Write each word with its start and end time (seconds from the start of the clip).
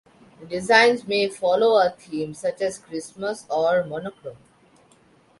Designs 0.49 1.05
may 1.07 1.27
follow 1.29 1.77
a 1.79 1.91
theme, 1.91 2.33
such 2.33 2.59
as 2.61 2.79
Christmas 2.79 3.45
or 3.51 3.83
monochrome. 3.83 4.37